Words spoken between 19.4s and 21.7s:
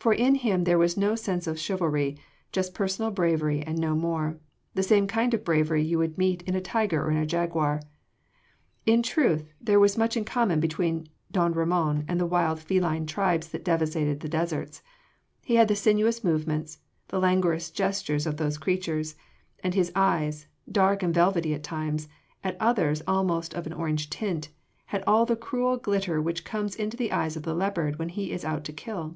and his eyes dark and velvety at